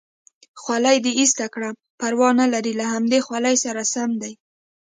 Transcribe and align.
خولۍ 0.61 0.97
دې 1.05 1.11
ایسته 1.19 1.45
کړه، 1.53 1.69
پروا 1.99 2.29
نه 2.39 2.45
لري 2.53 2.73
له 2.79 2.85
همدې 2.93 3.19
خولۍ 3.25 3.55
سره 3.65 3.81
سم 3.93 4.09
دی. 4.21 4.33